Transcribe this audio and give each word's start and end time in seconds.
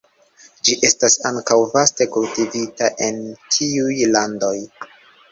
Ĝi 0.67 0.75
estas 0.87 1.17
ankaŭ 1.29 1.57
vaste 1.73 2.07
kultivita 2.15 2.87
en 3.09 3.19
tiuj 3.57 3.99
landoj. 4.15 4.55